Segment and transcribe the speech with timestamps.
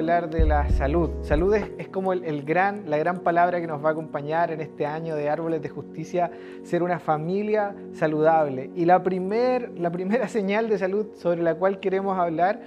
[0.00, 1.10] hablar de la salud.
[1.20, 4.86] Salud es, como el, gran, la gran palabra que nos va a acompañar en este
[4.86, 6.30] año de Árboles de Justicia,
[6.62, 8.70] ser una familia saludable.
[8.74, 12.62] Y la, primer, la primera señal de salud sobre la cual queremos hablar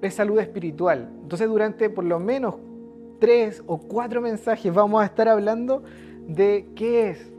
[0.00, 1.08] es salud espiritual.
[1.22, 2.54] Entonces durante por lo menos
[3.18, 5.82] tres o cuatro mensajes vamos a estar hablando
[6.28, 7.32] de qué es,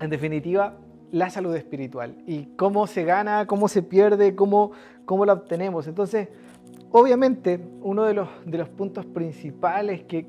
[0.00, 0.78] en definitiva,
[1.10, 4.70] la salud espiritual y cómo se gana, cómo se pierde, cómo,
[5.04, 5.88] cómo la obtenemos.
[5.88, 6.28] Entonces,
[6.90, 10.26] obviamente, uno de los, de los puntos principales que...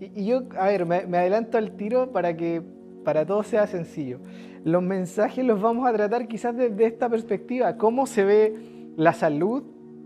[0.00, 2.62] Y, yo, a ver, me, adelanto al tiro para que
[3.04, 4.18] para todos sea sencillo.
[4.64, 8.56] Los mensajes los vamos a tratar quizás desde esta perspectiva, cómo se ve
[8.96, 9.62] la salud,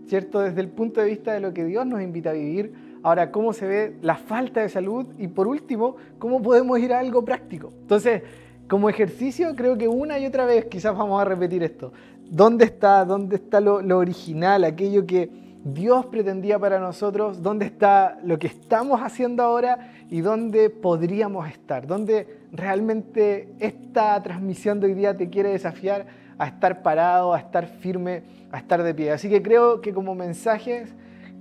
[0.07, 0.39] ¿cierto?
[0.39, 2.73] Desde el punto de vista de lo que Dios nos invita a vivir.
[3.03, 6.99] Ahora, cómo se ve la falta de salud y por último, cómo podemos ir a
[6.99, 7.71] algo práctico.
[7.81, 8.23] Entonces,
[8.69, 11.91] como ejercicio, creo que una y otra vez quizás vamos a repetir esto.
[12.29, 15.29] ¿Dónde está, dónde está lo, original, aquello que
[15.63, 17.41] Dios pretendía para nosotros?
[17.41, 21.87] ¿Dónde está lo que estamos haciendo ahora y dónde podríamos estar?
[21.87, 26.05] ¿Dónde realmente esta transmisión de hoy día te quiere desafiar
[26.37, 29.11] a estar parado, a estar firme, a estar de pie?
[29.11, 30.93] Así que creo que como mensajes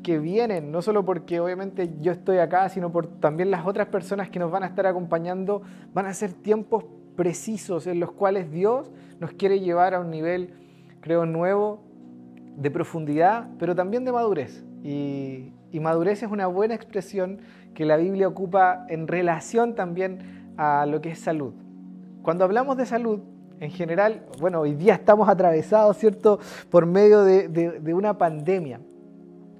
[0.04, 4.30] que vienen, no solo porque obviamente yo estoy acá, sino por también las otras personas
[4.30, 5.62] que nos van a estar acompañando,
[5.94, 6.84] van a ser tiempos
[7.16, 10.54] precisos en los cuales Dios nos quiere llevar a un nivel,
[11.00, 11.80] creo, nuevo
[12.56, 14.64] de profundidad, pero también de madurez.
[14.82, 17.38] Y, madurez es una buena expresión
[17.74, 21.54] que la Biblia ocupa en relación también a lo que es salud.
[22.22, 23.20] Cuando hablamos de salud,
[23.58, 28.80] en general, bueno, hoy día estamos atravesados, ¿cierto?, por medio de, una pandemia.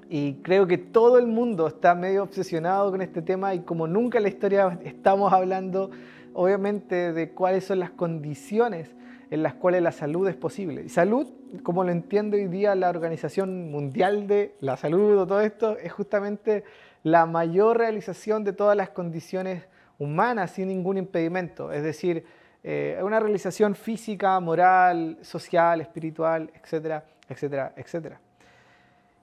[0.09, 4.19] Y creo que todo el mundo está medio obsesionado con este tema y como nunca
[4.19, 5.91] en la historia estamos hablando
[6.35, 8.95] obviamente de cuáles son las condiciones
[9.31, 10.83] en las cuales la salud es posible.
[10.85, 11.27] Y salud,
[11.63, 15.93] como lo entiende hoy día la Organización Mundial de la Salud o todo esto, es
[15.93, 16.65] justamente
[17.03, 19.65] la mayor realización de todas las condiciones
[19.99, 21.73] humanas sin ningún impedimento.
[21.73, 22.25] Es decir,
[22.63, 28.21] eh, una realización física, moral, social, espiritual, etcétera, etcétera, etcétera.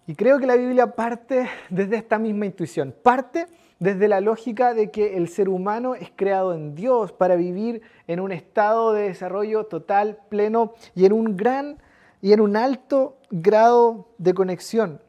[0.10, 3.46] Y creo que la Biblia parte desde esta misma intuición, parte
[3.78, 8.20] desde la lógica de que el ser humano es creado en Dios para vivir en
[8.20, 11.78] un estado de desarrollo total, pleno y en un gran
[12.24, 15.00] y en un alto grado de conexión.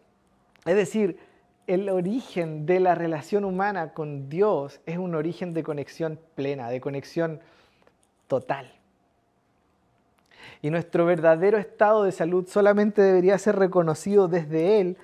[0.67, 1.17] Es decir,
[1.67, 6.83] el origen de la relación humana con Dios es un origen de conexión plena, de
[6.83, 7.41] conexión
[8.29, 8.80] total.
[10.63, 14.97] Y nuestro verdadero estado de salud solamente debería ser reconocido desde Él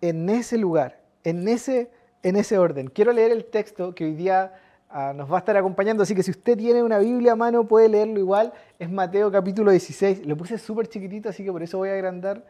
[0.00, 1.90] en ese lugar, en ese
[2.22, 2.88] en ese orden.
[2.88, 4.52] Quiero leer el texto que hoy día
[4.90, 7.66] ah, nos va a estar acompañando, así que si usted tiene una Biblia a mano
[7.66, 8.52] puede leerlo igual.
[8.78, 10.26] Es Mateo capítulo 16.
[10.26, 12.44] Lo puse súper chiquitito, así que por eso voy a agrandar.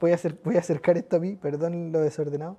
[0.00, 2.56] Voy a, hacer, voy a acercar esto a mí, perdón lo desordenado.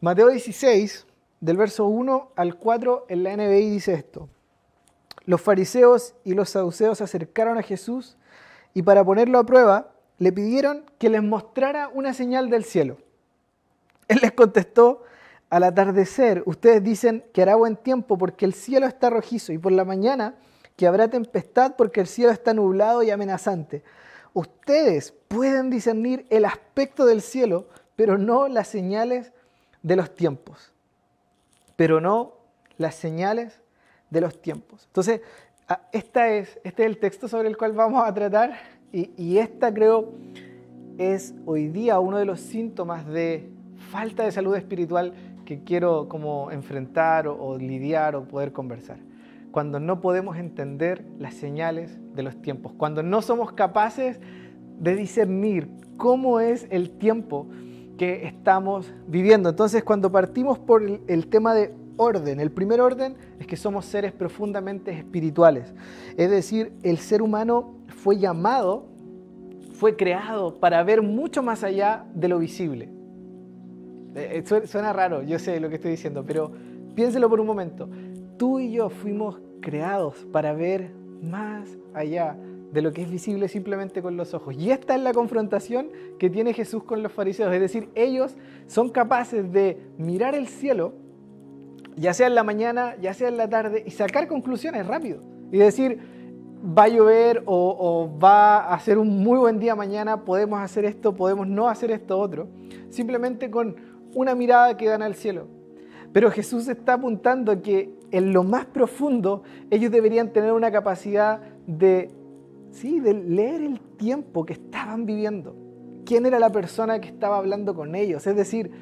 [0.00, 1.06] Mateo 16,
[1.40, 4.28] del verso 1 al 4 en la NBI dice esto.
[5.24, 8.16] Los fariseos y los saduceos se acercaron a Jesús
[8.74, 12.98] y para ponerlo a prueba le pidieron que les mostrara una señal del cielo.
[14.08, 15.04] Él les contestó,
[15.50, 19.72] al atardecer ustedes dicen que hará buen tiempo porque el cielo está rojizo y por
[19.72, 20.36] la mañana
[20.76, 23.82] que habrá tempestad porque el cielo está nublado y amenazante.
[24.32, 29.32] Ustedes pueden discernir el aspecto del cielo, pero no las señales
[29.82, 30.72] de los tiempos.
[31.76, 32.36] Pero no
[32.78, 33.60] las señales
[34.10, 34.84] de los tiempos.
[34.86, 35.22] Entonces,
[35.92, 38.58] esta es, este es el texto sobre el cual vamos a tratar
[38.92, 40.12] y, y esta creo
[40.98, 43.48] es hoy día uno de los síntomas de
[43.90, 45.14] falta de salud espiritual
[45.50, 48.98] que quiero como enfrentar o, lidiar o poder conversar.
[49.50, 54.20] Cuando no podemos entender las señales de los tiempos, cuando no somos capaces
[54.78, 57.48] de discernir cómo es el tiempo
[57.98, 59.48] que estamos viviendo.
[59.48, 64.12] Entonces, cuando partimos por el, tema de orden, el primer orden es que somos seres
[64.12, 65.74] profundamente espirituales.
[66.16, 68.86] Es decir, el ser humano fue llamado,
[69.72, 72.88] fue creado para ver mucho más allá de lo visible.
[74.14, 76.52] Eh, eh, suena raro, yo sé lo que estoy diciendo, pero
[76.94, 77.88] piénselo por un momento.
[78.36, 80.90] Tú y yo fuimos creados para ver
[81.22, 82.36] más allá
[82.72, 84.54] de lo que es visible simplemente con los ojos.
[84.56, 85.88] Y esta es la confrontación
[86.18, 87.52] que tiene Jesús con los fariseos.
[87.52, 88.36] Es decir, ellos
[88.66, 90.94] son capaces de mirar el cielo,
[91.96, 95.22] ya sea en la mañana, ya sea en la tarde, y sacar conclusiones rápido.
[95.52, 95.98] Y decir,
[96.62, 101.14] va a llover o, va a ser un muy buen día mañana, podemos hacer esto,
[101.14, 102.48] podemos no hacer esto otro.
[102.90, 103.76] Simplemente con
[104.14, 105.48] una mirada que dan al cielo.
[106.12, 112.10] Pero Jesús está apuntando que en lo más profundo ellos deberían tener una capacidad de,
[112.72, 115.54] sí, de leer el tiempo que estaban viviendo.
[116.04, 118.26] ¿Quién era la persona que estaba hablando con ellos?
[118.26, 118.72] Es decir,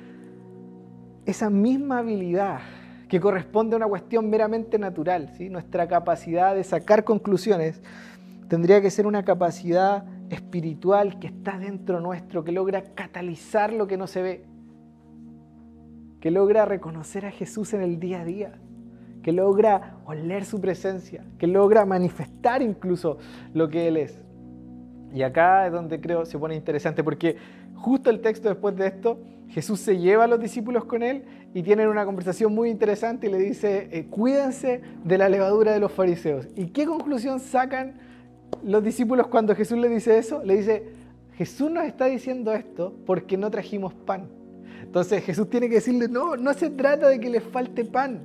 [1.26, 2.60] esa misma habilidad
[3.08, 5.48] que corresponde a una cuestión meramente natural, ¿sí?
[5.48, 7.80] nuestra capacidad de sacar conclusiones,
[8.48, 13.96] tendría que ser una capacidad espiritual que está dentro nuestro, que logra catalizar lo que
[13.96, 14.44] no se ve,
[16.20, 18.58] que logra reconocer a Jesús en el día a día,
[19.22, 23.18] que logra oler su presencia, que logra manifestar incluso
[23.54, 24.22] lo que Él es.
[25.14, 27.36] Y acá es donde creo se pone interesante, porque
[27.74, 29.18] justo el texto después de esto,
[29.48, 31.24] Jesús se lleva a los discípulos con Él
[31.54, 35.80] y tienen una conversación muy interesante y le dice, eh, cuídense de la levadura de
[35.80, 36.48] los fariseos.
[36.54, 37.94] ¿Y qué conclusión sacan
[38.62, 40.44] los discípulos cuando Jesús le dice eso?
[40.44, 40.84] Le dice,
[41.36, 44.28] Jesús nos está diciendo esto porque no trajimos pan.
[44.82, 48.22] Entonces Jesús tiene que decirle, no, no se trata de que les falte pan.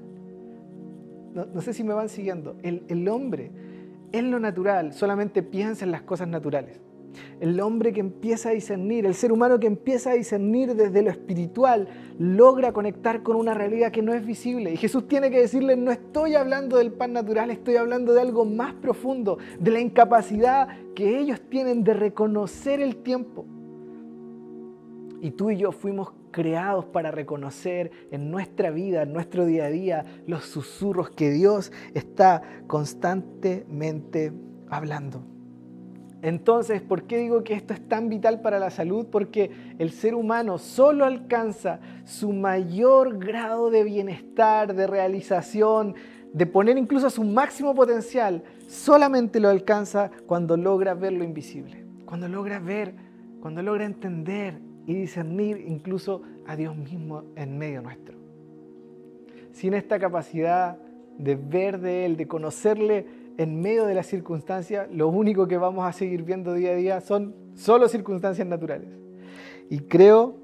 [1.34, 2.58] No, sé si me van siguiendo.
[2.62, 3.52] El, el hombre,
[4.12, 6.80] en lo natural, solamente piensa en las cosas naturales.
[7.40, 11.10] El hombre que empieza a discernir, el ser humano que empieza a discernir desde lo
[11.10, 11.88] espiritual,
[12.20, 14.72] logra conectar con una realidad que no es visible.
[14.72, 18.46] Y Jesús tiene que decirle, no estoy hablando del pan natural, estoy hablando de algo
[18.46, 23.46] más profundo, de la incapacidad que ellos tienen de reconocer el tiempo.
[25.22, 29.70] Y tú y yo fuimos creados para reconocer en nuestra vida, en nuestro día a
[29.70, 34.34] día, los susurros que Dios está constantemente
[34.70, 35.33] hablando.
[36.24, 39.08] Entonces, ¿por qué digo que esto es tan vital para la salud?
[39.12, 45.96] Porque el ser humano solo alcanza su mayor grado de bienestar, de realización,
[46.32, 52.30] de poner incluso su máximo potencial, solamente lo alcanza cuando logra ver lo invisible, cuando
[52.30, 52.96] logra ver,
[53.42, 58.18] cuando logra entender y discernir incluso a Dios mismo en medio nuestro.
[59.52, 60.78] Sin esta capacidad
[61.18, 65.86] de ver de Él, de conocerle, en medio de las circunstancias, lo único que vamos
[65.86, 68.90] a seguir viendo día a día son solo circunstancias naturales.
[69.70, 70.36] Y creo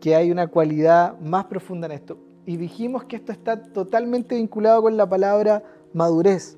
[0.00, 2.18] que hay una cualidad más profunda en esto.
[2.46, 5.62] Y dijimos que esto está totalmente vinculado con la palabra
[5.92, 6.56] madurez.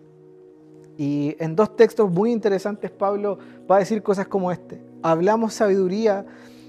[0.96, 3.38] Y en dos textos muy interesantes Pablo
[3.68, 4.82] va a decir cosas como este.
[5.02, 6.26] Hablamos sabiduría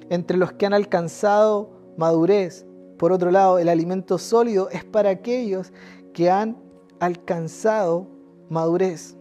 [0.10, 2.66] entre los que han alcanzado madurez.
[2.98, 5.74] Por otro lado, el alimento sólido es para aquellos
[6.14, 6.58] que han
[7.00, 8.08] alcanzado
[8.52, 9.16] madurez.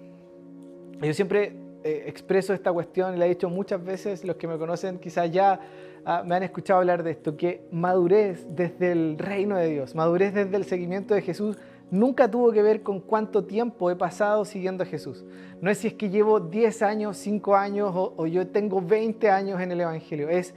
[1.00, 1.54] Yo siempre
[1.84, 5.60] eh, expreso esta cuestión la he dicho muchas veces, los que me conocen quizás ya
[6.04, 10.34] ah, me han escuchado hablar de esto, que madurez desde el reino de Dios, madurez
[10.34, 11.56] desde el seguimiento de Jesús,
[11.92, 15.24] nunca tuvo que ver con cuánto tiempo he pasado siguiendo a Jesús.
[15.60, 19.30] No es si es que llevo 10 años, 5 años o, o yo tengo 20
[19.30, 20.54] años en el Evangelio, es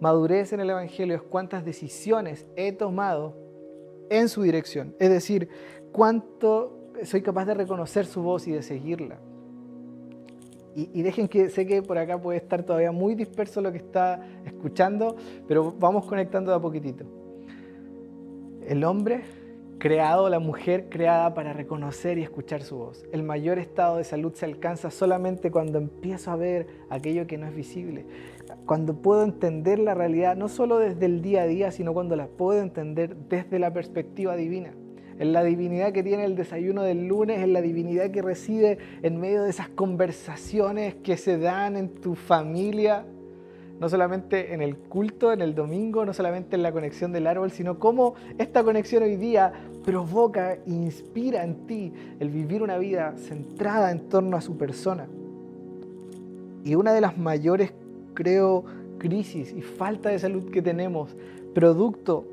[0.00, 3.36] madurez en el Evangelio, es cuántas decisiones he tomado
[4.10, 5.48] en su dirección, es decir,
[5.92, 9.18] cuánto soy capaz de reconocer su voz y de seguirla.
[10.78, 14.20] Y, dejen que sé que por acá puede estar todavía muy disperso lo que está
[14.44, 15.16] escuchando,
[15.48, 17.06] pero vamos conectando de a poquitito.
[18.66, 19.22] El hombre
[19.78, 23.06] creado, la mujer creada para reconocer y escuchar su voz.
[23.10, 27.46] El mayor estado de salud se alcanza solamente cuando empiezo a ver aquello que no
[27.46, 28.04] es visible,
[28.66, 32.26] cuando puedo entender la realidad no solo desde el día a día, sino cuando la
[32.26, 34.74] puedo entender desde la perspectiva divina
[35.18, 39.20] en la divinidad que tiene el desayuno del lunes, en la divinidad que reside en
[39.20, 43.04] medio de esas conversaciones que se dan en tu familia,
[43.80, 47.50] no solamente en el culto, en el domingo, no solamente en la conexión del árbol,
[47.50, 49.52] sino cómo esta conexión hoy día
[49.84, 55.06] provoca e inspira en ti el vivir una vida centrada en torno a su persona.
[56.64, 57.72] Y una de las mayores,
[58.14, 58.64] creo,
[58.98, 61.14] crisis y falta de salud que tenemos,
[61.54, 62.26] producto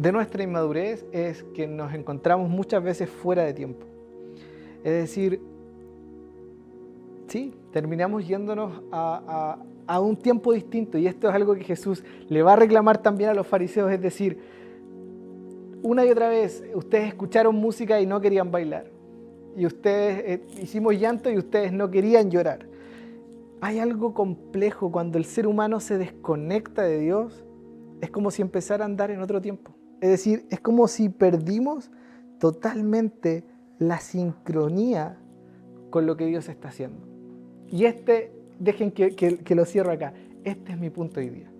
[0.00, 3.84] de nuestra inmadurez es que nos encontramos muchas veces fuera de tiempo.
[4.82, 5.42] Es decir,
[7.28, 9.58] sí, terminamos yéndonos a,
[10.00, 13.34] un tiempo distinto y esto es algo que Jesús le va a reclamar también a
[13.34, 14.38] los fariseos, es decir,
[15.82, 18.86] una y otra vez ustedes escucharon música y no querían bailar
[19.54, 22.66] y ustedes eh, hicimos llanto y ustedes no querían llorar.
[23.60, 27.44] Hay algo complejo cuando el ser humano se desconecta de Dios,
[28.00, 29.74] es como si empezara a andar en otro tiempo.
[30.00, 31.90] Es decir, es como si perdimos
[32.38, 33.44] totalmente
[33.78, 35.18] la sincronía
[35.90, 37.06] con lo que Dios está haciendo.
[37.68, 40.14] Y este, dejen que, lo cierro acá,
[40.44, 41.50] este es mi punto hoy día.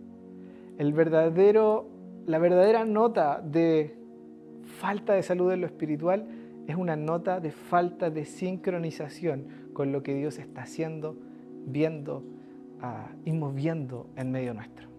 [0.79, 1.89] El verdadero,
[2.27, 3.95] la verdadera nota de
[4.65, 6.27] falta de salud en lo espiritual
[6.67, 11.17] es una nota de falta de sincronización con lo que Dios está haciendo,
[11.67, 12.23] viendo
[12.81, 14.90] ah, y moviendo en medio nuestro.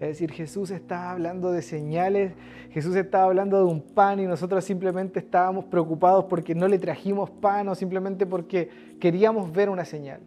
[0.00, 2.32] Es decir, Jesús estaba hablando de señales,
[2.70, 7.30] Jesús estaba hablando de un pan y nosotros simplemente estábamos preocupados porque no le trajimos
[7.30, 10.20] pan o simplemente porque queríamos ver una señal.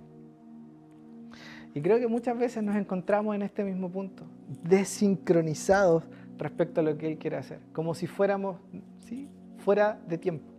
[1.74, 4.25] Y creo que muchas veces nos encontramos en este mismo punto,
[4.62, 6.04] desincronizados
[6.38, 8.58] respecto a lo que Él quiere hacer, como si fuéramos
[9.00, 9.30] ¿sí?
[9.58, 10.51] fuera de tiempo.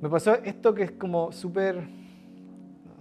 [0.00, 1.86] Me pasó esto que es como súper,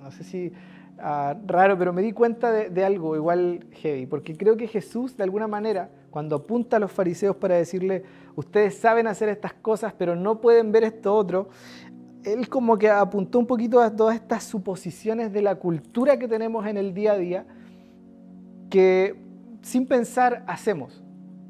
[0.03, 0.51] no sé si
[1.01, 5.23] ah, raro, pero me di cuenta de, algo igual heavy, porque creo que Jesús de
[5.23, 8.03] alguna manera, cuando apunta a los fariseos para decirle,
[8.35, 11.49] ustedes saben hacer estas cosas, pero no pueden ver esto otro,
[12.23, 16.65] él como que apuntó un poquito a todas estas suposiciones de la cultura que tenemos
[16.67, 17.45] en el día a día,
[18.69, 19.15] que
[19.61, 21.03] sin pensar hacemos.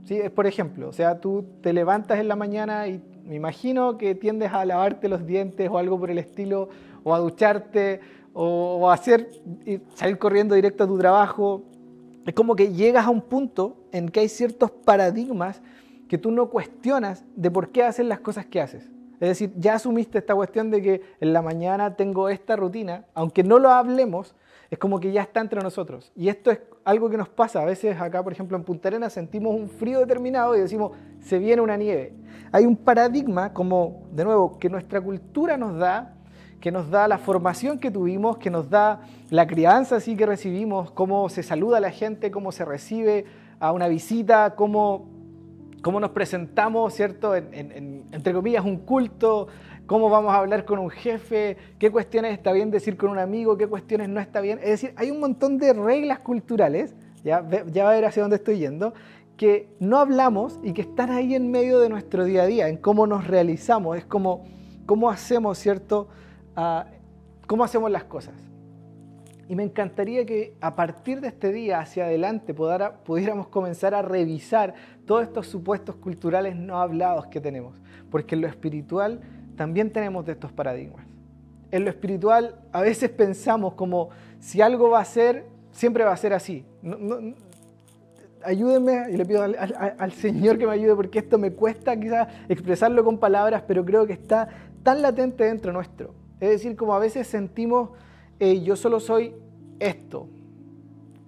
[0.05, 0.20] ¿sí?
[0.34, 4.51] Por ejemplo, o sea, tú te levantas en la mañana y me imagino que tiendes
[4.51, 6.70] a lavarte los dientes o algo por el estilo,
[7.03, 8.00] o a ducharte,
[8.34, 9.30] o, hacer,
[9.96, 11.64] salir corriendo directo a tu trabajo.
[12.26, 15.62] Es como que llegas a un punto en que hay ciertos paradigmas
[16.08, 18.90] que tú no cuestionas de por qué haces las cosas que haces.
[19.22, 23.44] Es decir, ya asumiste esta cuestión de que en la mañana tengo esta rutina, aunque
[23.44, 24.36] no lo hablemos,
[24.72, 26.12] es como que ya está entre nosotros.
[26.16, 27.62] Y esto es algo que nos pasa.
[27.62, 31.38] A veces acá, por ejemplo, en Punta Arenas sentimos un frío determinado y decimos, se
[31.40, 32.14] viene una nieve.
[32.52, 36.16] Hay un paradigma como, de nuevo, que nuestra cultura nos da,
[36.62, 40.91] que nos da la formación que tuvimos, que nos da la crianza así que recibimos,
[40.91, 43.25] cómo se saluda a la gente, cómo se recibe
[43.60, 45.10] a una visita, cómo
[45.82, 47.36] cómo nos presentamos, ¿cierto?
[47.36, 49.48] En, entre comillas, un culto,
[49.88, 53.58] cómo vamos a hablar con un jefe, qué cuestiones está bien decir con un amigo,
[53.58, 54.60] qué cuestiones no está bien.
[54.60, 58.38] Es decir, hay un montón de reglas culturales, ya, ya va a ver hacia dónde
[58.38, 58.94] estoy yendo,
[59.38, 62.77] que no hablamos y que están ahí en medio de nuestro día a día, en
[62.77, 64.46] cómo nos realizamos, es como
[64.86, 66.10] cómo hacemos, ¿cierto?
[66.55, 66.86] Ah,
[67.48, 68.36] cómo hacemos las cosas.
[69.48, 74.74] Y me encantaría que a partir de este día hacia adelante pudiéramos comenzar a revisar
[75.05, 77.81] todos estos supuestos culturales no hablados que tenemos.
[78.10, 79.20] Porque en lo espiritual
[79.58, 81.05] también tenemos de estos paradigmas.
[81.70, 86.17] En lo espiritual a veces pensamos como si algo va a ser, siempre va a
[86.17, 86.65] ser así.
[88.46, 89.55] ayúdenme y le pido al,
[89.98, 94.08] al, Señor que me ayude porque esto me cuesta quizás expresarlo con palabras, pero creo
[94.08, 94.48] que está
[94.81, 96.21] tan latente dentro nuestro.
[96.41, 97.91] Es decir, como a veces sentimos
[98.63, 99.33] yo solo soy
[99.79, 100.27] esto.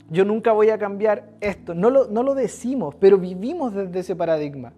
[0.09, 1.73] Yo nunca voy a cambiar esto.
[1.73, 4.73] No lo, no lo decimos, pero vivimos desde ese paradigma.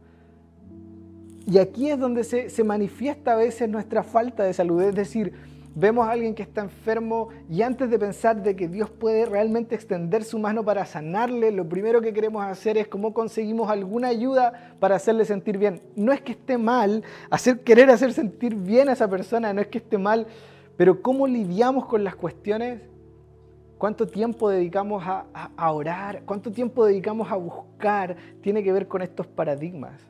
[1.47, 4.81] Y aquí es donde se, se, manifiesta a veces nuestra falta de salud.
[4.81, 5.33] Es decir,
[5.75, 9.75] vemos a alguien que está enfermo y antes de pensar de que Dios puede realmente
[9.75, 14.75] extender su mano para sanarle, lo primero que queremos hacer es cómo conseguimos alguna ayuda
[14.79, 15.82] para hacerle sentir bien.
[15.96, 19.67] No es que esté mal hacer, querer hacer sentir bien a esa persona, no es
[19.67, 20.25] que esté mal
[20.77, 22.82] pero ¿cómo lidiamos con las cuestiones?
[23.77, 26.24] ¿Cuánto tiempo dedicamos a, orar?
[26.25, 28.15] ¿Cuánto tiempo dedicamos a buscar?
[28.41, 30.01] Tiene que ver con estos paradigmas.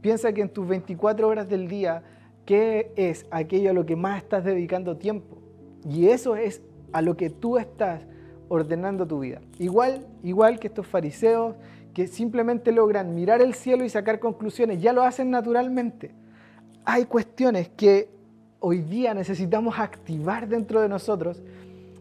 [0.00, 2.02] Piensa que en tus 24 horas del día,
[2.50, 5.38] ¿qué es aquello a lo que más estás dedicando tiempo?
[5.88, 6.60] Y eso es
[6.92, 8.02] a lo que tú estás
[8.48, 9.40] ordenando tu vida.
[9.60, 11.54] Igual, igual que estos fariseos
[11.94, 16.10] que simplemente logran mirar el cielo y sacar conclusiones, ya lo hacen naturalmente.
[16.84, 18.08] Hay cuestiones que
[18.58, 21.40] hoy día necesitamos activar dentro de nosotros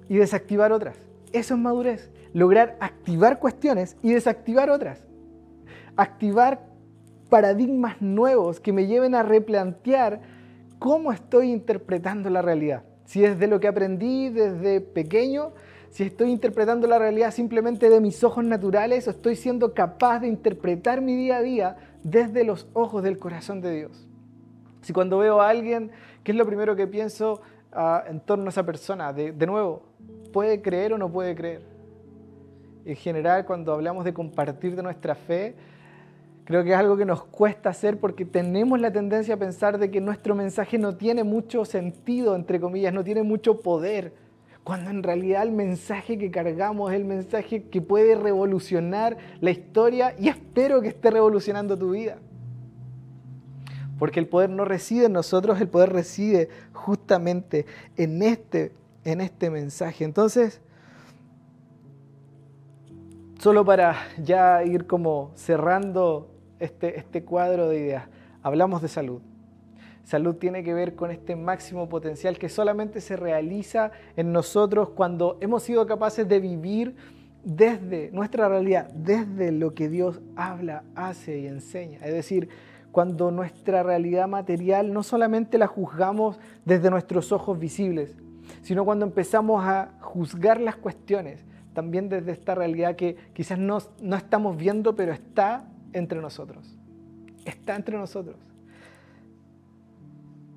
[0.09, 0.97] y desactivar otras.
[1.31, 2.09] Eso es madurez.
[2.33, 5.05] Lograr activar cuestiones y desactivar otras.
[5.95, 6.65] Activar
[7.29, 10.38] paradigmas nuevos que me lleven a replantear
[10.79, 12.83] cómo estoy interpretando la realidad.
[13.05, 15.51] Si es de lo que aprendí desde pequeño,
[15.91, 20.27] si estoy interpretando la realidad simplemente de mis ojos naturales o estoy siendo capaz de
[20.27, 24.07] interpretar mi día a día desde los ojos del corazón de Dios.
[24.81, 25.91] Si cuando veo a alguien
[26.23, 29.13] ¿Qué es lo primero que pienso ah, en torno a esa persona?
[29.13, 29.83] De, de nuevo,
[30.33, 31.61] ¿puede creer o no puede creer?
[32.85, 35.55] En general, cuando hablamos de compartir de nuestra fe,
[36.49, 39.91] creo que es algo que nos cuesta hacer porque tenemos la tendencia a pensar de
[39.91, 44.13] que nuestro mensaje no tiene mucho sentido, entre comillas, no tiene mucho poder,
[44.63, 50.15] cuando en realidad el mensaje que cargamos es el mensaje que puede revolucionar la historia
[50.17, 52.17] y espero que esté revolucionando tu vida.
[53.99, 58.71] Porque el poder no reside en nosotros, el poder reside justamente en este,
[59.03, 60.03] en este mensaje.
[60.03, 60.61] Entonces,
[63.37, 68.03] solo para ya ir como cerrando este, este cuadro de ideas,
[68.43, 69.21] hablamos de salud.
[70.03, 75.37] Salud tiene que ver con este máximo potencial que solamente se realiza en nosotros cuando
[75.39, 76.95] hemos sido capaces de vivir
[77.43, 81.99] desde nuestra realidad, desde lo que Dios habla, hace y enseña.
[81.99, 82.49] Es decir,
[82.91, 88.17] cuando nuestra realidad material no solamente la juzgamos desde nuestros ojos visibles,
[88.61, 94.15] sino cuando empezamos a juzgar las cuestiones también desde esta realidad que quizás no, no
[94.15, 96.77] estamos viendo, pero está entre nosotros.
[97.45, 98.37] Está entre nosotros.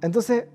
[0.00, 0.46] Entonces,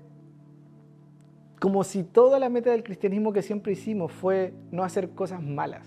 [1.60, 5.86] como si toda la meta del cristianismo que siempre hicimos fue no hacer cosas malas.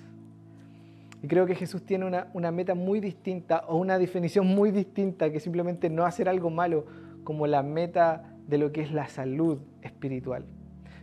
[1.24, 5.32] Y creo que Jesús tiene una, una, meta muy distinta o una definición muy distinta
[5.32, 6.86] que simplemente no hacer algo malo
[7.24, 10.46] como la meta de lo que es la salud espiritual.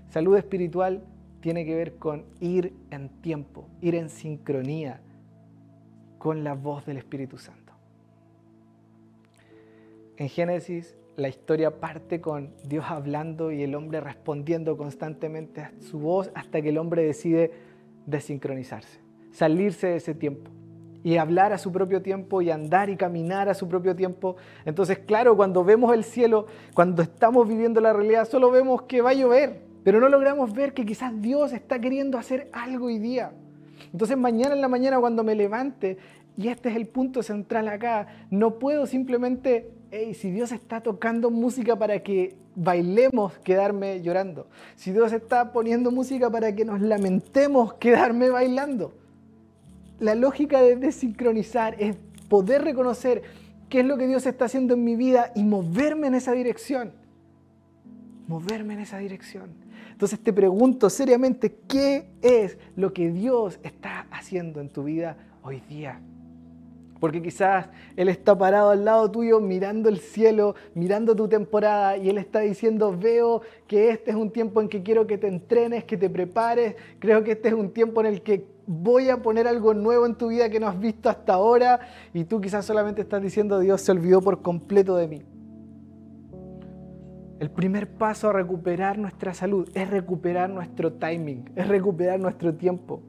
[0.09, 1.05] Salud espiritual
[1.41, 5.01] tiene que ver con ir en tiempo, ir en sincronía
[6.19, 7.68] con la voz del Espíritu Santo.
[10.19, 16.01] En Génesis la historia parte con Dios hablando y el hombre respondiendo constantemente a su
[16.01, 17.53] voz hasta que el hombre decide
[18.05, 18.99] desincronizarse,
[19.31, 20.51] salirse de ese tiempo
[21.05, 24.35] y hablar a su propio tiempo y andar y caminar a su propio tiempo.
[24.65, 29.11] Entonces, claro, cuando vemos el cielo, cuando estamos viviendo la realidad, solo vemos que va
[29.11, 33.31] a llover, pero no logramos ver que quizás Dios está queriendo hacer algo hoy día.
[33.93, 35.97] Entonces, mañana en la mañana cuando me levante,
[36.37, 41.31] y este es el punto central acá, no puedo simplemente hey, si Dios está tocando
[41.31, 44.47] música para que bailemos, quedarme llorando.
[44.77, 48.93] Si Dios está poniendo música para que nos lamentemos, quedarme bailando.
[50.01, 51.97] La lógica de desincronizar es
[52.29, 53.23] poder reconocer
[53.69, 56.93] qué es lo que Dios está haciendo en mi vida y moverme en esa dirección.
[58.27, 59.51] Moverme en esa dirección.
[59.91, 65.61] Entonces te pregunto seriamente, ¿qué es lo que Dios está haciendo en tu vida hoy
[65.69, 66.01] día?
[67.01, 72.09] Porque quizás Él está parado al lado tuyo mirando el cielo, mirando tu temporada y
[72.09, 75.85] Él está diciendo, veo que este es un tiempo en que quiero que te entrenes,
[75.85, 79.49] que te prepares, creo que este es un tiempo en el que voy a poner
[79.49, 81.81] algo nuevo en tu vida que no has visto hasta ahora
[82.13, 85.23] y tú quizás solamente estás diciendo, Dios se olvidó por completo de mí.
[87.39, 93.01] El primer paso a recuperar nuestra salud es recuperar nuestro timing, es recuperar nuestro tiempo.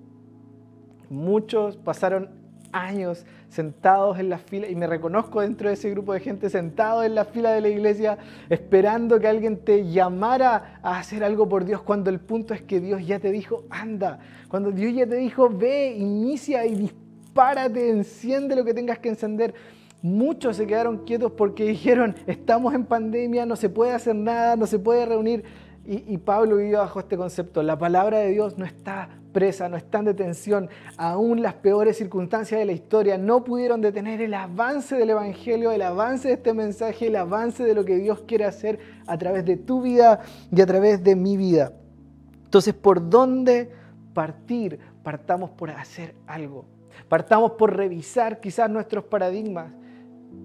[1.09, 2.38] Muchos pasaron
[2.71, 7.03] años sentados en la fila, y me reconozco dentro de ese grupo de gente sentado
[7.03, 8.17] en la fila de la iglesia,
[8.49, 12.79] esperando que alguien te llamara a hacer algo por Dios, cuando el punto es que
[12.79, 18.55] Dios ya te dijo, anda, cuando Dios ya te dijo, ve, inicia y dispárate, enciende
[18.55, 19.53] lo que tengas que encender.
[20.01, 24.65] Muchos se quedaron quietos porque dijeron, estamos en pandemia, no se puede hacer nada, no
[24.65, 25.43] se puede reunir.
[25.85, 27.63] Y, Pablo vive bajo este concepto.
[27.63, 29.09] La palabra de Dios no está
[29.69, 30.69] no está en detención.
[30.97, 35.81] Aún las peores circunstancias de la historia no pudieron detener el avance del Evangelio, el
[35.81, 39.55] avance de este mensaje, el avance de lo que Dios quiere hacer a través de
[39.57, 40.21] tu vida
[40.51, 41.71] y a través de mi vida.
[42.43, 43.71] Entonces, ¿por dónde
[44.13, 44.79] partir?
[45.03, 46.65] Partamos por hacer algo.
[47.07, 49.71] Partamos por revisar quizás nuestros paradigmas.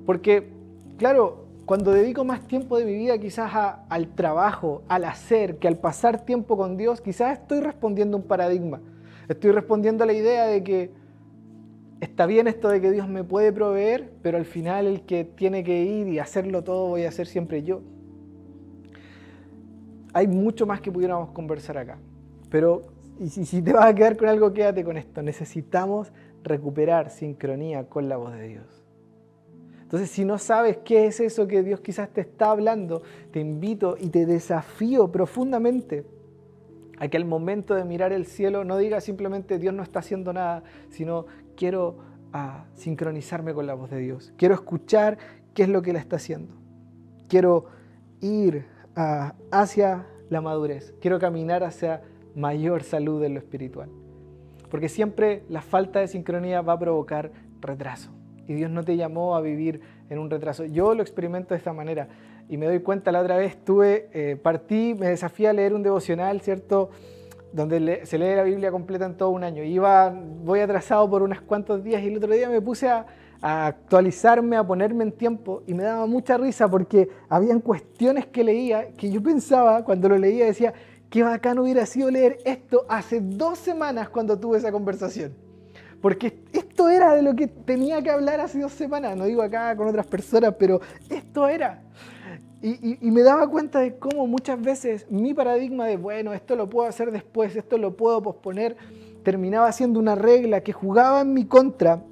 [0.06, 0.52] Porque,
[0.98, 3.52] claro, cuando dedico más tiempo de mi vida quizás
[3.88, 8.26] al trabajo, al hacer, que al pasar tiempo con Dios, quizás estoy respondiendo a un
[8.26, 8.80] paradigma.
[9.28, 10.90] Estoy respondiendo a la idea de que
[12.00, 15.64] está bien esto de que Dios me puede proveer, pero al final el que tiene
[15.64, 17.80] que ir y hacerlo todo voy a ser siempre yo.
[20.12, 21.98] Hay mucho más que pudiéramos conversar acá.
[22.50, 22.82] Pero
[23.26, 25.22] si, si te vas a quedar con algo, quédate con esto.
[25.22, 28.83] Necesitamos recuperar sincronía con la voz de Dios.
[29.94, 33.96] Entonces, si no sabes qué es eso que Dios quizás te está hablando, te invito
[33.96, 36.04] y te desafío profundamente
[36.98, 40.32] a que al momento de mirar el cielo no digas simplemente Dios no está haciendo
[40.32, 41.26] nada, sino
[41.56, 41.98] quiero
[42.32, 44.32] ah, sincronizarme con la voz de Dios.
[44.36, 45.16] Quiero escuchar
[45.54, 46.52] qué es lo que Él está haciendo.
[47.28, 47.66] Quiero
[48.20, 50.92] ir ah, hacia la madurez.
[51.00, 52.02] Quiero caminar hacia
[52.34, 53.90] mayor salud en lo espiritual.
[54.68, 57.30] Porque siempre la falta de sincronía va a provocar
[57.60, 58.10] retraso
[58.46, 59.80] y Dios no te llamó a vivir
[60.10, 60.64] en un retraso.
[60.64, 62.08] Yo lo experimento de esta manera
[62.48, 65.82] y me doy cuenta, la otra vez tuve, eh, partí, me desafié a leer un
[65.82, 66.90] devocional, ¿cierto?
[67.52, 69.62] Donde se lee la Biblia completa en todo un año.
[69.62, 73.06] Iba, voy atrasado por unos cuantos días y el otro día me puse a,
[73.40, 78.44] a actualizarme, a ponerme en tiempo y me daba mucha risa porque habían cuestiones que
[78.44, 80.74] leía que yo pensaba, cuando lo leía decía,
[81.08, 85.43] qué bacán hubiera sido leer esto hace dos semanas cuando tuve esa conversación.
[86.04, 89.16] Porque esto era de lo que tenía que hablar hace dos semanas.
[89.16, 91.82] No digo acá con otras personas, pero esto era.
[92.60, 96.86] Y, me daba cuenta de cómo muchas veces mi paradigma de, bueno, esto lo puedo
[96.86, 98.76] hacer después, esto lo puedo posponer,
[99.22, 102.02] terminaba siendo una regla que jugaba en mi contra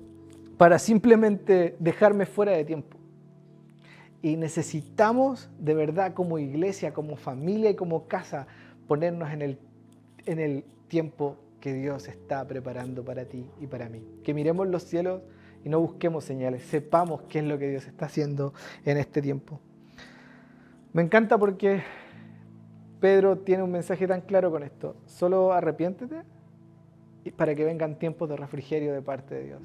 [0.56, 2.96] para simplemente dejarme fuera de tiempo.
[4.22, 8.46] Y necesitamos de verdad como iglesia, como familia y como casa
[8.88, 9.58] ponernos en el,
[10.24, 14.04] en el tiempo que Dios está preparando para ti y para mí.
[14.24, 15.22] Que miremos los cielos
[15.64, 18.52] y no busquemos señales, sepamos qué es lo que Dios está haciendo
[18.84, 19.60] en este tiempo.
[20.92, 21.84] Me encanta porque
[23.00, 24.96] Pedro tiene un mensaje tan claro con esto.
[25.06, 26.24] Solo arrepiéntete
[27.36, 29.62] para que vengan tiempos de refrigerio de parte de Dios.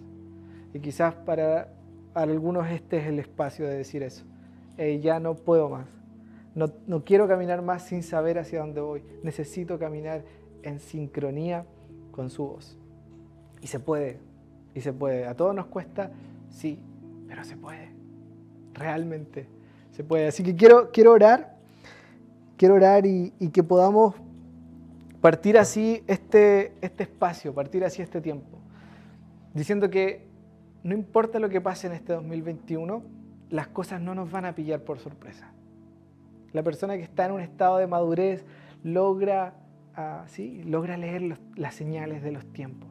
[0.75, 1.73] Y quizás para
[2.13, 4.23] algunos este es el espacio de decir eso.
[5.01, 5.87] ya no puedo más.
[6.53, 9.03] No, no quiero caminar más sin saber hacia dónde voy.
[9.23, 10.23] Necesito caminar
[10.61, 11.65] en sincronía
[12.17, 12.75] con su voz.
[13.61, 14.19] Y se puede,
[14.73, 15.27] Y se puede.
[15.27, 16.11] A todos nos cuesta,
[16.49, 16.79] sí,
[17.27, 17.91] pero se puede.
[18.73, 19.47] Realmente
[19.91, 20.27] se puede.
[20.27, 21.55] Así que quiero, quiero orar,
[22.57, 24.15] quiero orar y, que podamos
[25.21, 28.57] partir así este, este espacio, partir así este tiempo,
[29.53, 30.27] diciendo que
[30.83, 33.03] no importa lo que pase en este 2021,
[33.51, 35.51] las cosas no nos van a pillar por sorpresa.
[36.51, 38.43] La persona que está en un estado de madurez
[38.83, 39.53] logra,
[40.63, 42.89] logra leer las señales de los tiempos.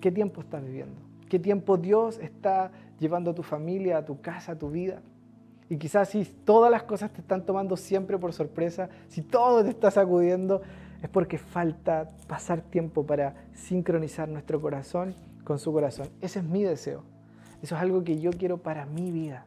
[0.00, 1.00] ¿Qué tiempo estás viviendo?
[1.28, 5.00] ¿Qué tiempo Dios está llevando a tu familia, a tu casa, a tu vida?
[5.68, 9.70] Y quizás si todas las cosas te están tomando siempre por sorpresa, si todo te
[9.70, 10.62] está sacudiendo,
[11.02, 15.14] es porque falta pasar tiempo para sincronizar nuestro corazón
[15.44, 16.08] con su corazón.
[16.20, 17.02] Ese es mi deseo.
[17.62, 19.44] Eso es algo que yo quiero para mi vida.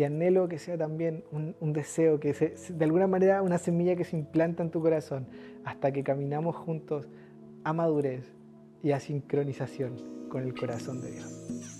[0.00, 4.16] Y anhelo que sea también un, deseo, que de alguna manera una semilla que se
[4.16, 5.26] implanta en tu corazón
[5.62, 7.06] hasta que caminamos juntos
[7.64, 8.24] a madurez
[8.82, 9.96] y a sincronización
[10.30, 11.79] con el corazón de Dios.